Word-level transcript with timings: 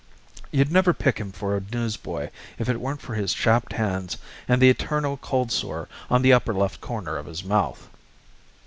You'd 0.49 0.71
never 0.71 0.95
pick 0.95 1.19
him 1.19 1.31
for 1.31 1.55
a 1.55 1.61
newsboy 1.61 2.29
if 2.57 2.67
it 2.67 2.81
weren't 2.81 3.01
for 3.03 3.13
his 3.13 3.35
chapped 3.35 3.73
hands 3.73 4.17
and 4.47 4.59
the 4.59 4.67
eternal 4.71 5.15
cold 5.17 5.51
sore 5.51 5.87
on 6.09 6.23
the 6.23 6.33
upper 6.33 6.55
left 6.55 6.81
corner 6.81 7.17
of 7.17 7.27
his 7.27 7.43
mouth. 7.43 7.87